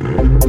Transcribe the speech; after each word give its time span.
Mm-hmm. 0.00 0.39